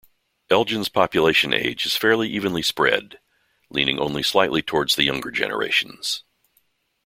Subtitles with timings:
[0.49, 3.19] Elgin's population age is fairly evenly spread,
[3.69, 6.23] leaning only slightly toward the younger generations.